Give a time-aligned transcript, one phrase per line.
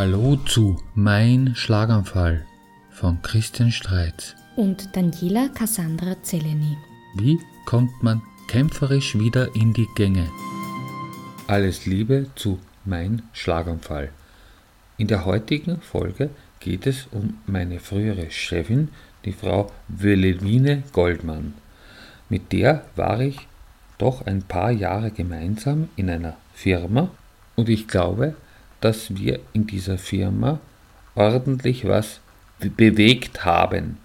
[0.00, 2.46] Hallo zu Mein Schlaganfall
[2.88, 4.34] von Christian Streitz.
[4.56, 6.78] und Daniela Cassandra Zeleny.
[7.16, 10.30] Wie kommt man kämpferisch wieder in die Gänge?
[11.48, 14.08] Alles Liebe zu Mein Schlaganfall.
[14.96, 18.88] In der heutigen Folge geht es um meine frühere Chefin,
[19.26, 21.52] die Frau Wilhelmine Goldmann.
[22.30, 23.36] Mit der war ich
[23.98, 27.10] doch ein paar Jahre gemeinsam in einer Firma
[27.54, 28.34] und ich glaube,
[28.80, 30.60] dass wir in dieser Firma
[31.14, 32.20] ordentlich was
[32.58, 33.98] bewegt haben.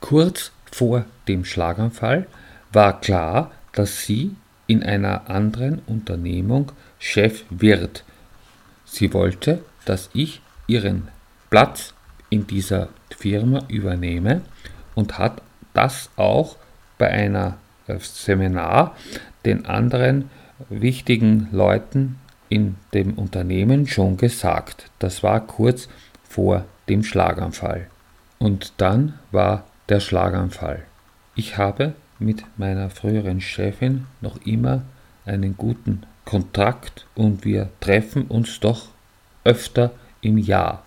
[0.00, 2.26] Kurz vor dem Schlaganfall
[2.72, 4.34] war klar, dass sie
[4.66, 8.04] in einer anderen Unternehmung Chef wird.
[8.84, 11.08] Sie wollte, dass ich ihren
[11.50, 11.94] Platz
[12.30, 14.40] in dieser Firma übernehme
[14.94, 15.42] und hat
[15.72, 16.56] das auch
[16.98, 18.96] bei einer äh, Seminar
[19.44, 20.30] den anderen
[20.68, 24.90] wichtigen Leuten in dem Unternehmen schon gesagt.
[24.98, 25.88] Das war kurz
[26.28, 27.88] vor dem Schlaganfall.
[28.38, 30.84] Und dann war der Schlaganfall.
[31.34, 34.82] Ich habe mit meiner früheren Chefin noch immer
[35.26, 38.88] einen guten Kontakt und wir treffen uns doch
[39.44, 40.84] öfter im Jahr.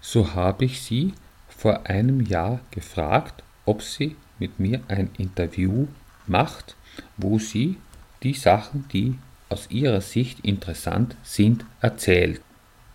[0.00, 1.14] So habe ich sie
[1.48, 5.88] vor einem Jahr gefragt, ob sie mit mir ein Interview
[6.26, 6.76] macht,
[7.16, 7.78] wo sie
[8.22, 9.18] die Sachen, die
[9.48, 12.40] aus ihrer Sicht interessant sind, erzählt.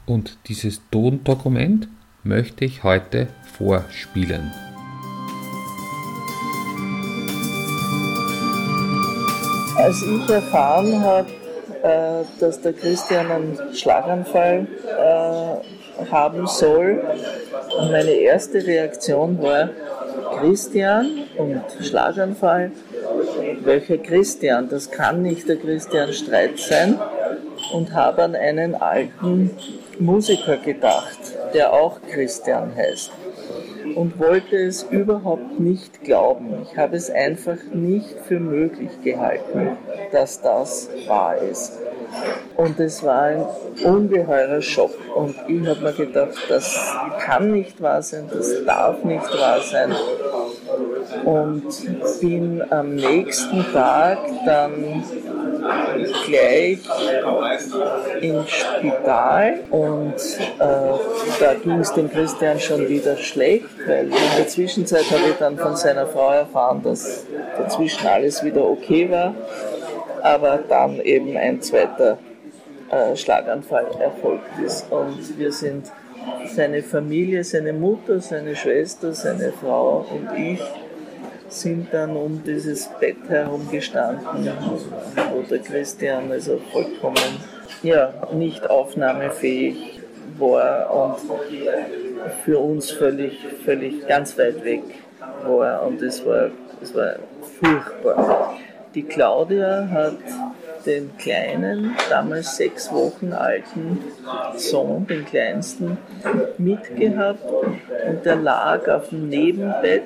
[0.05, 1.87] Und dieses Tondokument
[2.23, 4.51] möchte ich heute vorspielen.
[9.75, 11.29] Als ich erfahren habe,
[11.83, 17.03] äh, dass der Christian einen Schlaganfall äh, haben soll,
[17.91, 19.69] meine erste Reaktion war,
[20.39, 22.71] Christian und Schlaganfall,
[23.63, 24.69] welcher Christian?
[24.69, 26.99] Das kann nicht der Christian Streit sein.
[27.71, 29.51] Und habe an einen alten
[29.99, 31.17] Musiker gedacht,
[31.53, 33.11] der auch Christian heißt.
[33.95, 36.55] Und wollte es überhaupt nicht glauben.
[36.63, 39.77] Ich habe es einfach nicht für möglich gehalten,
[40.11, 41.73] dass das wahr ist.
[42.57, 43.45] Und es war ein
[43.83, 44.93] ungeheurer Schock.
[45.15, 49.95] Und ich habe mir gedacht, das kann nicht wahr sein, das darf nicht wahr sein
[51.25, 51.63] und
[52.21, 55.03] bin am nächsten Tag dann
[56.25, 56.79] gleich
[58.21, 59.59] ins Spital.
[59.69, 60.15] Und
[60.59, 65.37] äh, da ging es dem Christian schon wieder schlecht, weil in der Zwischenzeit habe ich
[65.37, 67.25] dann von seiner Frau erfahren, dass
[67.57, 69.33] dazwischen alles wieder okay war,
[70.21, 72.17] aber dann eben ein zweiter
[72.89, 74.91] äh, Schlaganfall erfolgt ist.
[74.91, 75.91] Und wir sind
[76.47, 80.61] seine Familie, seine Mutter, seine Schwester, seine Frau und ich
[81.53, 84.51] sind dann um dieses Bett herumgestanden,
[85.31, 87.39] wo der Christian also vollkommen
[87.83, 90.01] ja, nicht aufnahmefähig
[90.39, 91.15] war und
[92.43, 94.83] für uns völlig, völlig ganz weit weg
[95.45, 96.49] war und es war,
[96.81, 97.15] es war
[97.59, 98.57] furchtbar.
[98.95, 100.17] Die Claudia hat
[100.85, 103.99] den kleinen, damals sechs Wochen alten
[104.55, 105.97] Sohn, den kleinsten,
[106.57, 110.03] mitgehabt und der lag auf dem Nebenbett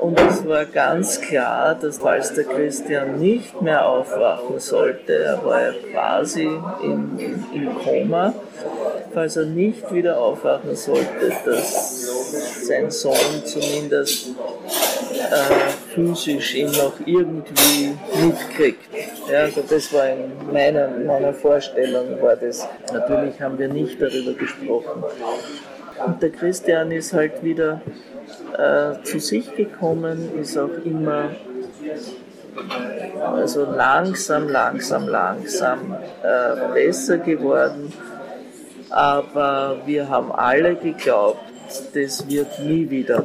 [0.00, 5.62] und es war ganz klar, dass falls der Christian nicht mehr aufwachen sollte, er war
[5.62, 6.48] ja quasi
[6.82, 7.18] im,
[7.52, 8.32] im Koma,
[9.12, 14.30] falls er nicht wieder aufwachen sollte, dass sein Sohn zumindest
[15.30, 18.88] äh, physisch ihn noch irgendwie mitkriegt.
[19.30, 22.66] Ja, also das war in meiner, meiner Vorstellung war das.
[22.92, 25.04] Natürlich haben wir nicht darüber gesprochen.
[26.04, 27.80] Und der Christian ist halt wieder
[28.56, 31.30] äh, zu sich gekommen, ist auch immer
[33.20, 37.92] also langsam, langsam, langsam äh, besser geworden.
[38.90, 41.40] Aber wir haben alle geglaubt,
[41.94, 43.24] das wird nie wieder.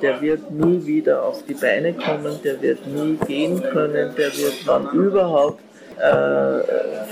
[0.00, 4.66] Der wird nie wieder auf die Beine kommen, der wird nie gehen können, der wird
[4.66, 5.60] dann überhaupt
[5.98, 6.60] äh,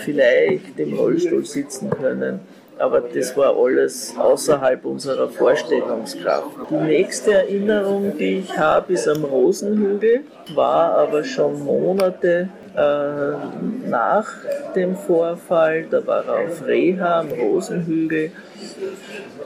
[0.04, 2.40] vielleicht im Rollstuhl sitzen können
[2.82, 6.48] aber das war alles außerhalb unserer Vorstellungskraft.
[6.68, 10.24] Die nächste Erinnerung, die ich habe, ist am Rosenhügel,
[10.56, 14.28] war aber schon Monate äh, nach
[14.74, 15.86] dem Vorfall.
[15.88, 18.32] Da war er auf Reha am Rosenhügel,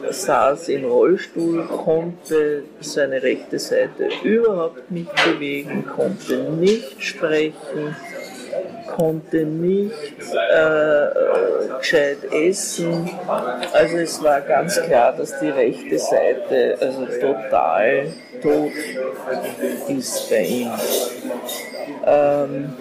[0.08, 7.94] saß im Rollstuhl, konnte seine rechte Seite überhaupt nicht bewegen, konnte nicht sprechen
[8.96, 9.92] konnte nicht
[10.32, 13.10] äh, gescheit essen.
[13.72, 18.06] Also es war ganz klar, dass die rechte Seite also total
[18.42, 18.72] tot
[19.88, 20.70] ist bei ihm.
[22.06, 22.72] Ähm,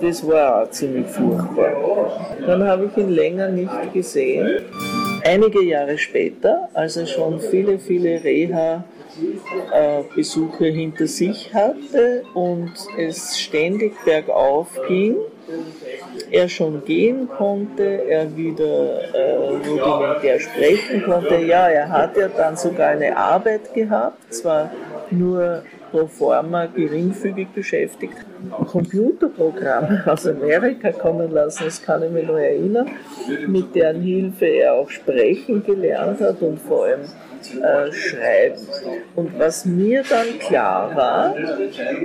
[0.00, 2.36] das war auch ziemlich furchtbar.
[2.46, 4.64] Dann habe ich ihn länger nicht gesehen.
[5.24, 8.22] Einige Jahre später, als er schon viele, viele
[9.20, 15.16] Reha-Besuche hinter sich hatte und es ständig bergauf ging,
[16.30, 21.36] er schon gehen konnte, er wieder äh, rudimentär sprechen konnte.
[21.38, 24.70] Ja, er hat ja dann sogar eine Arbeit gehabt, zwar
[25.10, 25.62] nur
[25.92, 28.16] pro forma geringfügig beschäftigt,
[28.70, 32.90] Computerprogramme aus Amerika kommen lassen, das kann ich mich noch erinnern,
[33.46, 38.62] mit deren Hilfe er auch sprechen gelernt hat und vor allem äh, schreiben.
[39.14, 41.36] Und was mir dann klar war,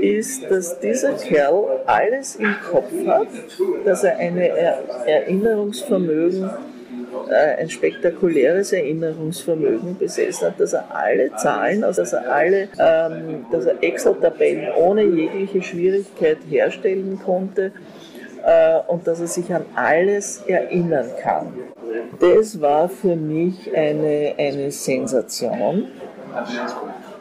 [0.02, 3.30] ist, dass dieser Kerl alles im Kopf hat,
[3.86, 6.50] dass er ein Erinnerungsvermögen
[7.30, 13.46] äh, ein spektakuläres Erinnerungsvermögen besessen hat, dass er alle Zahlen, also dass er alle, ähm,
[13.52, 17.72] dass er Excel-Tabellen ohne jegliche Schwierigkeit herstellen konnte
[18.46, 21.54] äh, und dass er sich an alles erinnern kann.
[22.20, 25.88] Das war für mich eine, eine Sensation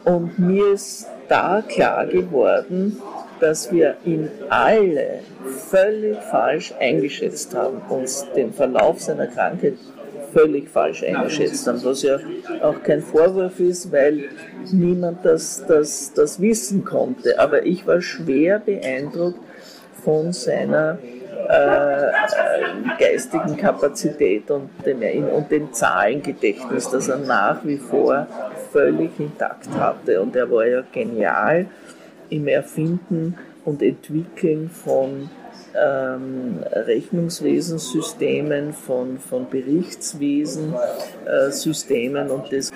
[0.05, 3.01] und mir ist da klar geworden,
[3.41, 5.21] dass wir ihn alle
[5.69, 9.75] völlig falsch eingeschätzt haben, uns den Verlauf seiner Krankheit
[10.33, 12.19] völlig falsch eingeschätzt haben, was ja
[12.63, 14.25] auch kein Vorwurf ist, weil
[14.73, 17.39] niemand das, das, das wissen konnte.
[17.39, 19.41] Aber ich war schwer beeindruckt
[20.05, 20.99] von seiner
[21.49, 22.11] äh,
[22.99, 28.27] geistigen Kapazität und dem, und dem Zahlengedächtnis, das er nach wie vor
[28.73, 30.21] völlig intakt hatte.
[30.21, 31.67] Und er war ja genial
[32.31, 35.29] im Erfinden und Entwickeln von
[35.77, 42.73] ähm, Rechnungswesensystemen, von, von Berichtswesensystemen und das,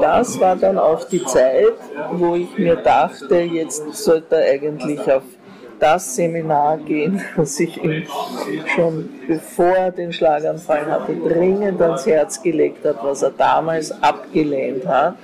[0.00, 1.74] das war dann auch die Zeit,
[2.12, 5.22] wo ich mir dachte, jetzt sollte eigentlich auf
[5.82, 8.06] das Seminar gehen, was ich ihm
[8.74, 14.86] schon bevor er den Schlaganfall hatte, dringend ans Herz gelegt hat, was er damals abgelehnt
[14.86, 15.16] hat,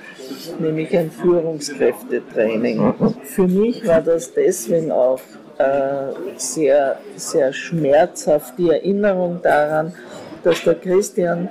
[0.59, 2.93] nämlich ein Führungskräftetraining.
[3.23, 5.21] Für mich war das deswegen auch
[5.57, 9.93] äh, sehr, sehr schmerzhaft die Erinnerung daran,
[10.43, 11.47] dass der Christian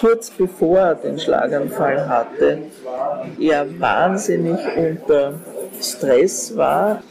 [0.00, 2.58] kurz bevor er den Schlaganfall hatte,
[3.40, 5.34] er wahnsinnig unter
[5.80, 7.02] Stress war,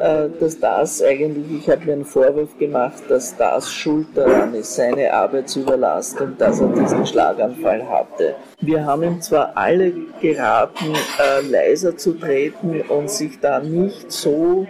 [0.00, 5.12] dass das eigentlich, ich habe mir einen Vorwurf gemacht, dass das schuld daran ist, seine
[5.12, 8.34] Arbeitsüberlastung, dass er diesen Schlaganfall hatte.
[8.60, 14.66] Wir haben ihm zwar alle geraten, äh, leiser zu treten und sich da nicht so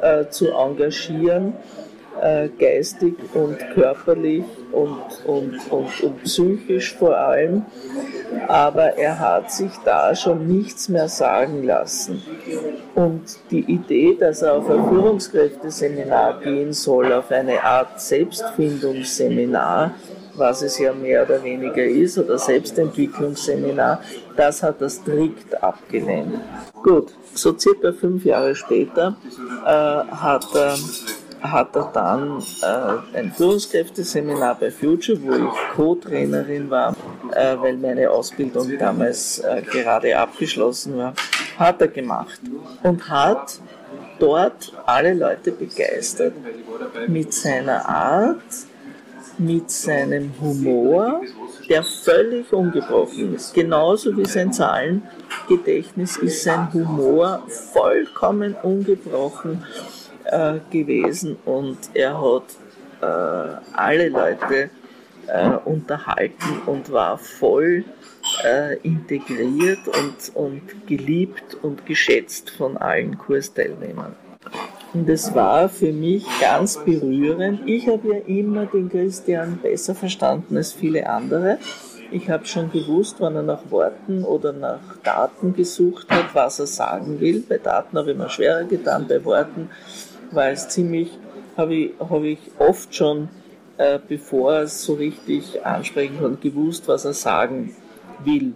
[0.00, 1.54] äh, zu engagieren,
[2.22, 7.64] äh, geistig und körperlich und, und, und, und psychisch vor allem.
[8.46, 12.22] Aber er hat sich da schon nichts mehr sagen lassen.
[12.94, 19.94] Und die Idee, dass er auf ein Führungskräfteseminar gehen soll, auf eine Art Selbstfindungsseminar,
[20.34, 24.00] was es ja mehr oder weniger ist, oder Selbstentwicklungsseminar,
[24.36, 26.34] das hat er strikt abgelehnt.
[26.82, 29.16] Gut, so circa fünf Jahre später
[29.64, 30.76] äh, hat, er,
[31.40, 36.94] hat er dann äh, ein Führungskräfteseminar bei Future, wo ich Co-Trainerin war,
[37.32, 41.14] äh, weil meine Ausbildung damals äh, gerade abgeschlossen war,
[41.58, 42.40] hat er gemacht
[42.82, 43.60] und hat
[44.18, 46.34] dort alle Leute begeistert
[47.06, 48.42] mit seiner Art,
[49.38, 51.20] mit seinem Humor,
[51.68, 53.54] der völlig ungebrochen ist.
[53.54, 59.64] Genauso wie sein Zahlengedächtnis ist sein Humor vollkommen ungebrochen
[60.28, 62.44] äh, gewesen und er hat
[63.00, 64.70] äh, alle Leute
[65.26, 67.84] äh, unterhalten und war voll
[68.44, 74.14] äh, integriert und, und geliebt und geschätzt von allen Kursteilnehmern.
[74.94, 77.68] Und es war für mich ganz berührend.
[77.68, 81.58] Ich habe ja immer den Christian besser verstanden als viele andere.
[82.10, 86.66] Ich habe schon gewusst, wann er nach Worten oder nach Daten gesucht hat, was er
[86.66, 87.44] sagen will.
[87.46, 89.68] Bei Daten habe ich mir schwerer getan, bei Worten
[90.32, 91.10] war es ziemlich,
[91.56, 93.28] habe ich, hab ich oft schon,
[93.76, 97.74] äh, bevor er es so richtig ansprechen konnte, gewusst, was er sagen
[98.24, 98.54] will.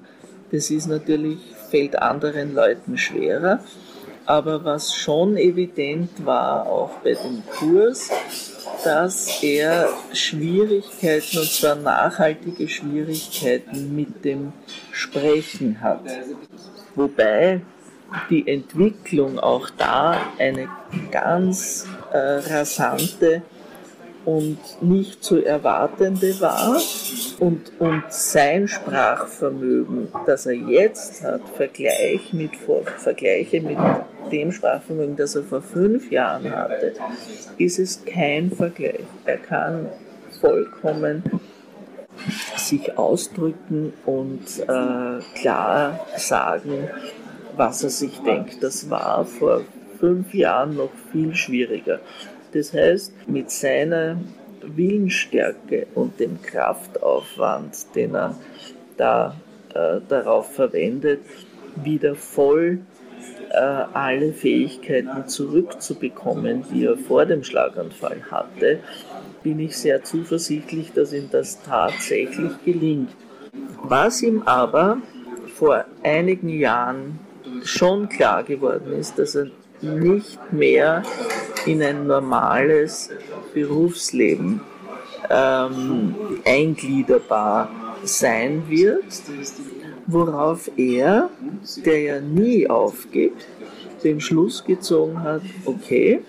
[0.50, 1.38] Das ist natürlich,
[1.71, 3.61] fällt anderen Leuten schwerer.
[4.25, 8.11] Aber was schon evident war, auch bei dem Kurs,
[8.85, 14.52] dass er Schwierigkeiten, und zwar nachhaltige Schwierigkeiten mit dem
[14.93, 16.02] Sprechen hat.
[16.95, 17.62] Wobei
[18.31, 20.69] die Entwicklung auch da eine
[21.11, 23.42] ganz äh, rasante
[24.25, 26.81] und nicht zu erwartende war
[27.40, 32.52] und, und sein Sprachvermögen, das er jetzt hat, Vergleich mit,
[32.99, 33.78] Vergleiche mit
[34.31, 36.95] dem Sprachvermögen, das er vor fünf Jahren hatte,
[37.59, 39.00] ist es kein Vergleich.
[39.25, 39.88] Er kann
[40.40, 41.25] vollkommen
[42.57, 46.88] sich ausdrücken und äh, klar sagen,
[47.56, 48.62] was er sich denkt.
[48.62, 49.62] Das war vor
[49.99, 52.00] fünf Jahren noch viel schwieriger.
[52.52, 54.18] Das heißt, mit seiner
[54.62, 58.37] Willensstärke und dem Kraftaufwand, den er
[58.97, 59.35] da
[59.75, 61.21] äh, darauf verwendet,
[61.82, 62.80] wieder voll
[63.50, 68.80] äh, alle Fähigkeiten zurückzubekommen, die er vor dem Schlaganfall hatte,
[69.42, 73.11] bin ich sehr zuversichtlich, dass ihm das tatsächlich gelingt.
[73.82, 74.99] Was ihm aber
[75.54, 77.18] vor einigen Jahren
[77.64, 79.49] schon klar geworden ist, dass er
[79.80, 81.02] nicht mehr
[81.66, 83.11] in ein normales
[83.52, 84.61] Berufsleben
[85.30, 87.70] ähm, eingliederbar
[88.04, 89.04] sein wird,
[90.06, 91.30] worauf er,
[91.84, 93.46] der ja nie aufgibt,
[94.02, 96.22] den Schluss gezogen hat, okay,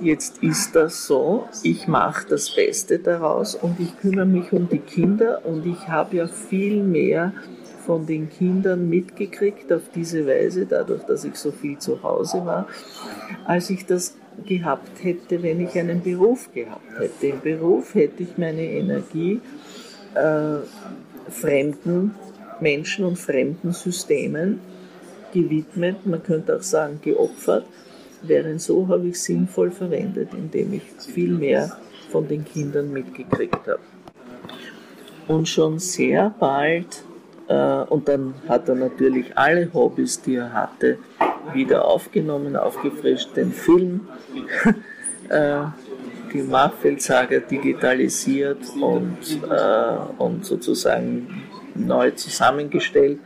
[0.00, 4.80] jetzt ist das so, ich mache das Beste daraus und ich kümmere mich um die
[4.80, 7.32] Kinder und ich habe ja viel mehr
[7.88, 12.68] von den Kindern mitgekriegt auf diese Weise, dadurch, dass ich so viel zu Hause war,
[13.46, 14.14] als ich das
[14.44, 17.28] gehabt hätte, wenn ich einen Beruf gehabt hätte.
[17.28, 19.40] Im Beruf hätte ich meine Energie
[20.14, 20.58] äh,
[21.30, 22.14] fremden
[22.60, 24.60] Menschen und fremden Systemen
[25.32, 27.64] gewidmet, man könnte auch sagen geopfert,
[28.20, 31.74] während so habe ich sinnvoll verwendet, indem ich viel mehr
[32.10, 33.80] von den Kindern mitgekriegt habe.
[35.26, 37.07] Und schon sehr bald,
[37.54, 40.98] und dann hat er natürlich alle Hobbys, die er hatte,
[41.52, 44.08] wieder aufgenommen, aufgefrischt, den Film,
[45.28, 45.60] äh,
[46.32, 49.16] die Machfeldsaga digitalisiert und,
[49.50, 51.42] äh, und sozusagen
[51.74, 53.18] neu zusammengestellt.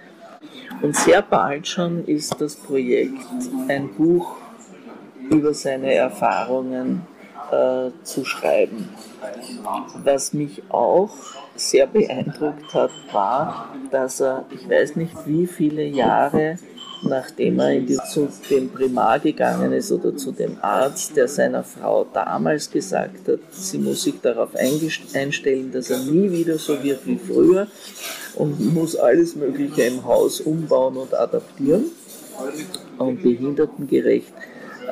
[0.83, 3.27] Und sehr bald schon ist das Projekt
[3.69, 4.37] ein Buch
[5.31, 7.07] über seine Erfahrungen
[7.53, 8.89] äh, zu schreiben.
[10.03, 11.11] Was mich auch
[11.55, 16.57] sehr beeindruckt hat, war, dass er, ich weiß nicht wie viele Jahre
[17.03, 22.07] nachdem er die, zu dem Primar gegangen ist oder zu dem Arzt, der seiner Frau
[22.13, 27.19] damals gesagt hat, sie muss sich darauf einstellen, dass er nie wieder so wird wie
[27.19, 27.67] früher
[28.35, 31.87] und muss alles Mögliche im Haus umbauen und adaptieren
[32.99, 34.33] und behindertengerecht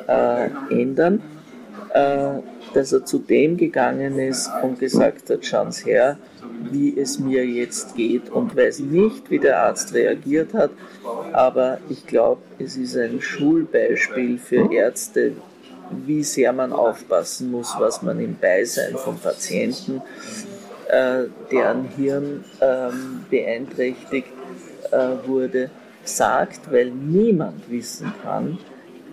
[0.07, 1.21] äh, ändern,
[1.93, 6.17] dass er zu dem gegangen ist und gesagt hat, schauen Sie her,
[6.71, 8.29] wie es mir jetzt geht.
[8.29, 10.71] Und weiß nicht, wie der Arzt reagiert hat,
[11.33, 15.33] aber ich glaube, es ist ein Schulbeispiel für Ärzte,
[16.05, 20.01] wie sehr man aufpassen muss, was man im Beisein von Patienten,
[20.87, 24.27] äh, deren Hirn ähm, beeinträchtigt
[24.91, 25.69] äh, wurde,
[26.03, 28.57] sagt, weil niemand wissen kann,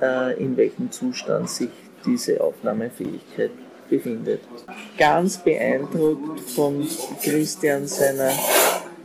[0.00, 1.70] äh, in welchem Zustand sich
[2.08, 3.50] diese Aufnahmefähigkeit
[3.88, 4.40] befindet.
[4.96, 6.86] Ganz beeindruckt von
[7.22, 8.32] Christian seiner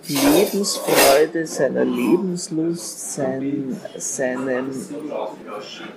[0.08, 4.70] Lebensfreude, seiner Lebenslust, sein, seinem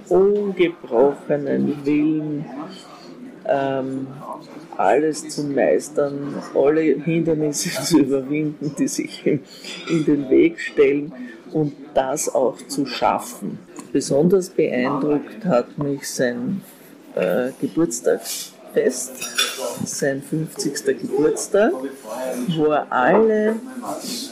[0.09, 2.45] ungebrochenen Willen,
[3.49, 4.07] ähm,
[4.77, 9.41] alles zu meistern, alle Hindernisse zu überwinden, die sich in,
[9.89, 11.13] in den Weg stellen
[11.53, 13.59] und das auch zu schaffen.
[13.93, 16.61] Besonders beeindruckt hat mich sein
[17.17, 18.21] äh, Geburtstag
[18.77, 19.13] Fest,
[19.85, 20.85] sein 50.
[21.01, 21.73] Geburtstag,
[22.57, 23.57] wo er alle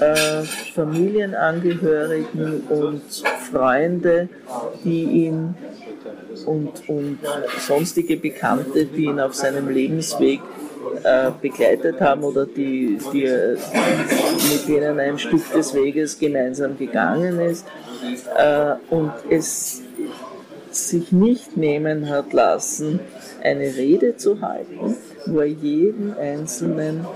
[0.01, 0.43] äh,
[0.75, 3.03] Familienangehörigen und
[3.51, 4.29] Freunde,
[4.85, 5.55] die ihn
[6.45, 7.19] und, und
[7.59, 10.41] sonstige Bekannte, die ihn auf seinem Lebensweg
[11.05, 17.65] äh, begleitet haben oder die, die, mit denen ein Stück des Weges gemeinsam gegangen ist
[18.37, 19.84] äh, und es
[20.77, 23.01] sich nicht nehmen hat lassen,
[23.43, 27.07] eine Rede zu halten, wo er jeden Einzelnen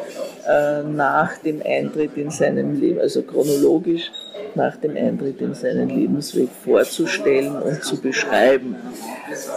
[0.47, 4.11] äh, nach dem Eintritt in seinem Leben, also chronologisch
[4.55, 8.77] nach dem Eintritt in seinen Lebensweg vorzustellen und zu beschreiben.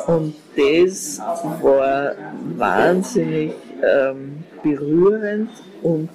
[0.07, 1.19] Und das
[1.61, 2.13] war
[2.57, 3.53] wahnsinnig
[3.83, 5.49] ähm, berührend
[5.81, 6.09] und,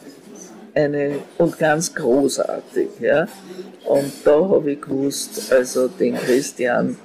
[0.74, 2.88] eine, und ganz großartig.
[3.00, 3.26] Ja?
[3.84, 6.96] Und da habe ich gewusst, also den Christian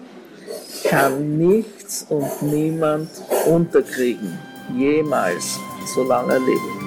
[0.83, 3.09] kann nichts und niemand
[3.47, 4.37] unterkriegen.
[4.75, 5.59] Jemals,
[5.93, 6.80] solange er lebt.